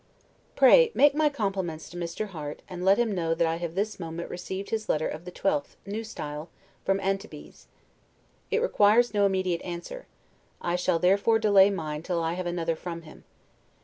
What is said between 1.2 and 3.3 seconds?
compliments to Mr. Harte, and let him